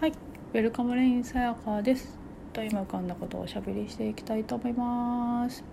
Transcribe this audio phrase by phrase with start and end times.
[0.00, 0.12] はい、
[0.54, 2.16] ウェルカムレインさやかです。
[2.52, 5.64] と今浮かんだことをおしゃべりしていきたいと思います。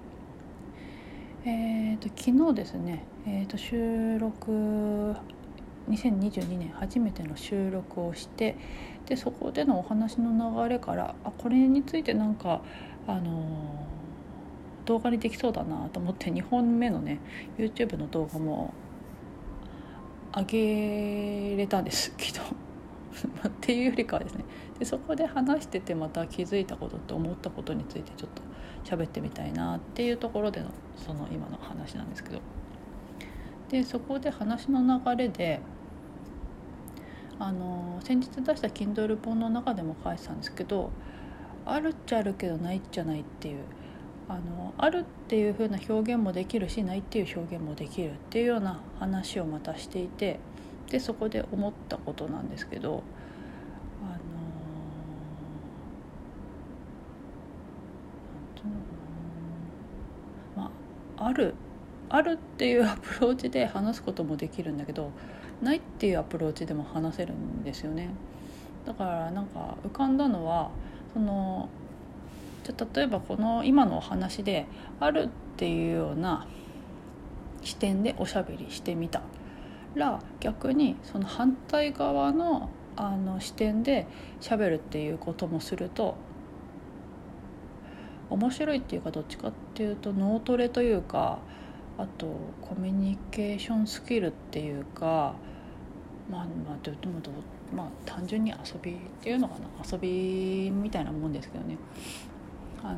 [1.46, 5.14] えっ、と昨日ですね、えっ、と収録
[5.92, 8.55] 2022年初めての収録をして、
[9.05, 10.32] でそこでのお話の
[10.64, 12.64] 流れから、あこれについてなんか
[13.05, 13.96] あのー
[14.86, 17.20] 動画にできそうだなと思って2本目のね
[17.57, 18.71] YouTube の動画も
[20.36, 22.64] 上げれたんですけど
[23.48, 24.46] っていうよりかはですね。
[24.80, 28.42] でそこで話しててまた気づいたことって思ったことについてちょっと
[28.83, 32.39] 喋ってみたいなっていうところでのその今の話なんですけど。
[33.70, 35.59] でそこで話の流れで
[37.39, 40.91] あの先日出した Kindle 本の中でも書いてたんですけど
[41.65, 43.57] あるっちゃあるけどないっちゃないっていう
[44.29, 50.39] あのあるっていう風な表現もできるしないっていう表現もできるっていうような話をまたしていて
[50.89, 53.03] でそこで思ったことなんですけど
[54.05, 54.19] あのなん
[58.55, 58.85] ていうのか
[60.55, 60.63] な。
[60.63, 60.71] ま
[61.17, 61.55] あある
[62.09, 65.12] あるっていうアプローチで話すこともできるんだけど
[65.62, 68.09] ないっていうアプローチでも話せるんですよね。
[68.86, 70.69] だからなんか浮かんだのは
[71.14, 71.69] その
[72.64, 74.67] じゃ例えばこの今のお話で
[75.00, 76.47] あるっていうような
[77.62, 79.22] 視点でおしゃべりしてみた。
[79.95, 84.08] ら逆にその反対側のあの視点で
[84.40, 86.16] しゃべるっていうこともすると
[88.30, 91.40] 面白いっていうかどっちかっていうと脳トレというか
[91.98, 92.28] あと
[92.62, 95.36] コミュニケーションスキルっていうか
[96.30, 97.32] まあまあでもど
[97.74, 99.66] まあ単純に遊びっていうのかな。
[99.92, 101.78] 遊びみたいなもんですけどね。
[102.84, 102.98] あの、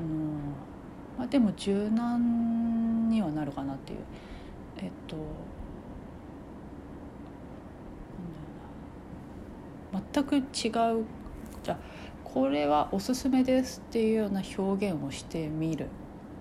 [1.18, 4.00] まあ、でも柔軟にはなるかなっていう。
[4.78, 5.16] えっと
[10.14, 10.44] 全く違う
[11.64, 11.78] じゃあ
[12.24, 15.88] これはおすすめですっていうような表現をしてみる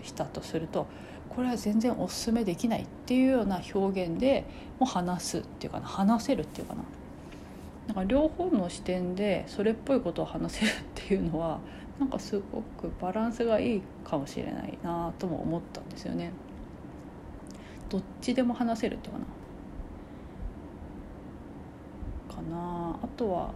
[0.02, 0.86] したとすると
[1.28, 4.44] これは全然おすすめできないっていうような表現で
[4.78, 6.82] も話すっていうかな話せるっていうかな
[7.88, 11.60] なんか両方の視点でそれっぽいことを話せるっていうのは
[11.98, 16.32] なんかすごくバランスがいいかもしれないなとも思ったんですよね。
[17.88, 19.24] どっちでも話せるってかな。
[22.34, 22.98] かな。
[23.02, 23.50] あとは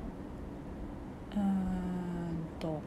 [1.36, 1.40] うん
[2.58, 2.80] と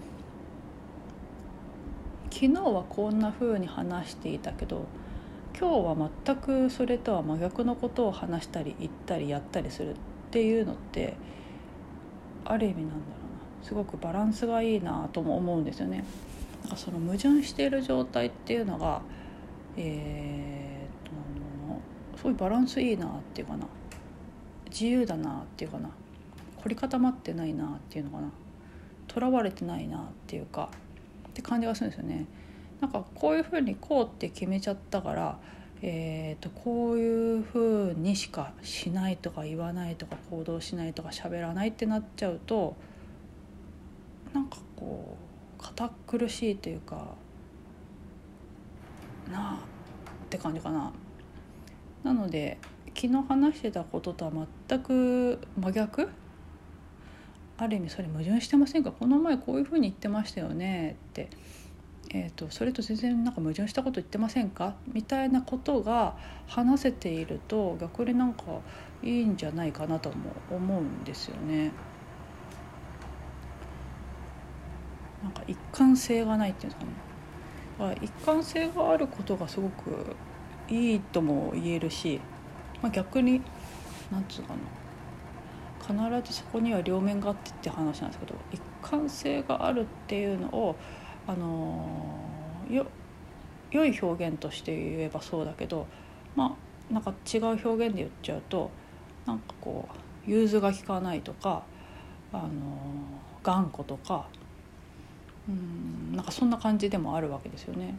[2.29, 4.85] 昨日はこんな風に話していたけど
[5.57, 9.95] 今日は全くそれとは真逆のことを話したり言ったりやったりするっ
[10.31, 11.15] ていうのって
[12.43, 12.99] ある意味なんだろう
[13.61, 13.65] な。
[13.65, 16.03] すごくバランスがいいなとも思うんですよね。
[16.63, 19.01] なんかその矛盾している状態っていうのが
[19.77, 21.11] えー、っ
[22.13, 23.65] とすごいバランスいいなっていうかな。
[24.73, 25.89] 自由だなっていうかな
[26.63, 28.31] 凝り固まってないなっていうのかな
[29.07, 30.69] とらわれてないなっていうか
[31.29, 32.25] って感じがするんですよね。
[32.81, 35.37] なんかこういうふうにこうって決めちゃったから、
[35.81, 42.75] えー、とこういうふうにしかしないとか言わないとか行動しないとか喋らないってなっちゃうと
[44.33, 45.15] なんかこ
[45.59, 47.15] う堅苦しいというか
[49.31, 49.53] なあ
[50.25, 50.91] って感じかな。
[52.03, 52.57] なので
[52.95, 54.31] 昨日話してたこととは
[54.67, 56.09] 全く真逆？
[57.57, 58.91] ある意味それ矛盾してませんか？
[58.91, 60.97] この前こういうふうに言ってましたよね。
[61.09, 61.29] って、
[62.13, 64.75] えーと、それと全然なんか矛盾したこと言ってませんか？
[64.91, 66.15] みたいなことが
[66.47, 68.43] 話せていると逆になんか
[69.01, 71.71] いいんじゃないかなとも思うんですよね。
[75.21, 76.91] なんか一貫性がないっていうんですか
[77.91, 77.97] ね。
[78.01, 80.15] 一貫性があることがすごく
[80.69, 82.19] いいとも言えるし、
[82.83, 83.41] まあ、逆に
[84.11, 90.75] なんつうかな必ずそこには両面があってって話なんですけど一貫性があるっていうのを
[91.25, 92.19] あの
[92.69, 92.85] よ
[93.71, 95.87] 良い表現として言えばそうだけど
[96.35, 96.57] ま
[96.91, 98.69] あなんか違う表現で言っちゃうと
[99.25, 99.87] なんかこ
[100.27, 101.63] う融通が利かないとか
[102.33, 102.49] あの
[103.41, 104.27] 頑固とか
[105.47, 107.95] うんなんかそんな感じでもあるわけですよね。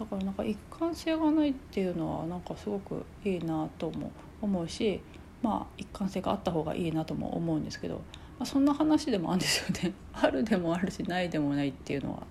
[0.00, 4.10] だからなんか一貫性がないっていうのはなんかすごくいいなとも
[4.40, 5.02] 思うし
[5.42, 8.00] まあ一貫性があった方がいいなとも思うんですけど、ま
[8.40, 12.22] あ、そんな話でもあるんですよねあるでもあるしないでもないっていうのは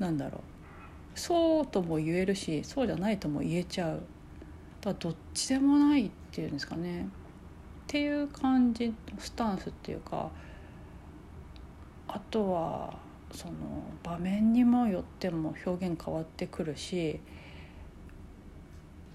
[0.00, 0.40] 何だろう。
[1.18, 4.02] そうとも言えるしそうじゃないとも言えちゃう。
[4.80, 7.02] だからどっちでもないっていうんですかね。
[7.04, 7.06] っ
[7.86, 10.28] ていう感じスタンスっていうか
[12.08, 13.54] あとはその
[14.02, 17.20] 場面にもよっても表現変わってくるし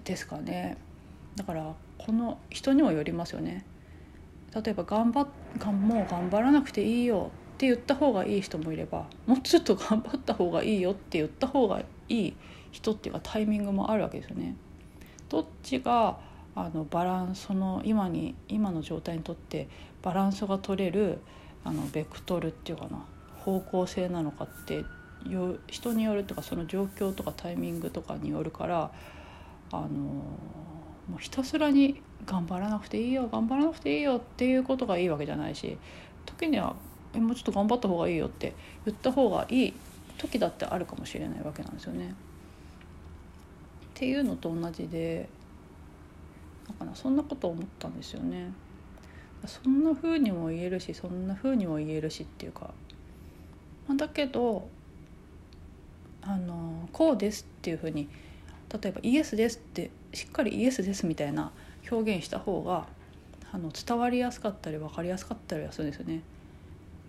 [0.04, 0.78] ですかね。
[1.36, 3.66] だからこの人にもよりますよね。
[4.54, 5.28] 例えば頑張っ
[5.72, 12.34] もう頑張らなくていいよって言った方がいい人もいればもうちょっと頑張った方がいいよって言った方がいい
[12.72, 14.56] 人っていうかタイミングもあるわけですよね。
[15.30, 16.19] どっちが
[16.54, 19.69] あのバランスの今に今の状態にとって
[20.02, 21.19] バランスが取れる
[21.63, 23.06] あのベクトルっていうかな。
[23.45, 24.85] 方向性なのかって
[25.67, 28.91] 人によるとかその状況とかタイミングとかによるから
[29.71, 35.77] あのもうひたすらに頑張らなくていいよ頑張らなくていいよっていうことがいいわけじゃないし
[36.25, 36.75] 時には
[37.13, 38.53] えもうちょっと頑張った方がいいよって
[38.85, 39.73] 言った方がいい
[40.17, 42.09] 時だってあるかもしれないわけなんですよね。
[42.09, 42.13] っ
[43.93, 45.27] ていうのと同じで
[46.67, 48.51] だからそんなこと思ったんですよね。
[49.45, 52.71] そんな風にも言えるしそんな風にも言えるしっていうか、
[53.97, 54.67] だけど
[56.21, 58.07] あのこうですっていう風に
[58.81, 61.51] 例えばイエスですってしっかりイエスですみたいな
[61.89, 62.88] 表現した方が
[63.51, 66.21] あの伝わりやすかったり分かりやすかったりはするんですよね。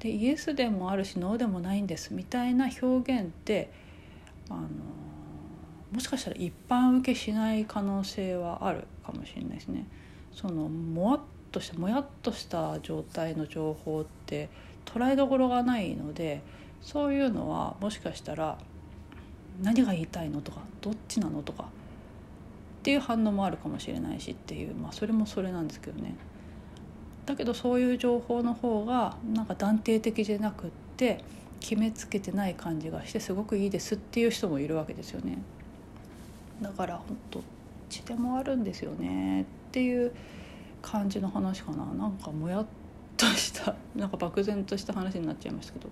[0.00, 3.70] でイエスでもあるしノーでもないんですみたいな表現って
[4.50, 4.68] あの
[5.92, 9.86] もしかしたら一般受けしない可能性はあるかもしれないですね。
[10.34, 11.20] そのもわっ
[11.52, 14.48] としたもやっとした状態の情報って
[14.84, 16.42] 捉えどころがないので
[16.82, 18.58] そういうのはもしかしたら
[19.62, 21.66] 何が言いたいのとかどっちなのとかっ
[22.82, 26.16] ていう反応もあるかもしれないしっていうまあそれもそれなんですけどね。
[27.24, 31.22] だけどそういう情報の方がなんか断定的じゃなくって
[31.60, 35.38] 決めつけてない感じがしてすごくいいですっていう人もいるわけですよね。
[36.60, 37.00] だから
[37.30, 37.42] どっ
[37.88, 40.12] ちでもあるんですよねっていう
[40.80, 42.66] 感じの話かななんかもやっ
[43.16, 45.88] としたなんか漠然とした話になっちゃいましたけど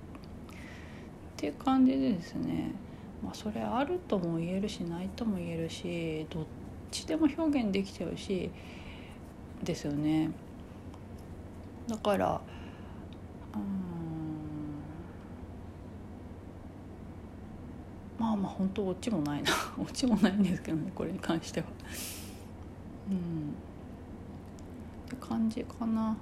[1.41, 2.71] っていう感じでですね
[3.25, 6.45] まあそれあるとも言えるしないとも言えるしどっ
[6.91, 8.51] ちでも表現できちゃうし
[9.63, 10.31] ですよね。
[11.89, 12.41] だから
[18.19, 19.51] まあまあ本当オチもないな
[19.83, 21.67] オチもないんですけどねこれに関しては。
[23.11, 23.55] うん
[25.07, 26.15] って感じかな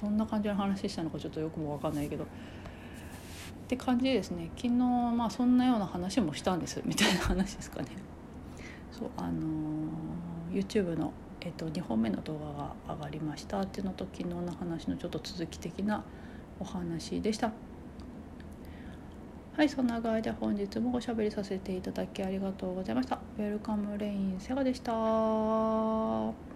[0.00, 2.24] どんな感じの話したのかちょっとよくも分かんないけど
[3.64, 7.88] って感じですね昨日まあそんなような話もしたんですみたいな話ですかね。
[8.92, 11.12] そうあのー、YouTube の
[11.44, 12.52] えーと、2本目の動画
[12.88, 16.02] が上がりましたっていうのと昨日の話のちょっと続き的な
[16.58, 17.52] お話でした。
[19.56, 23.20] はい、そんな具合で本日もおしゃべりさせていただきありがとうございました。
[23.38, 26.53] ウェルカムレインセガでした。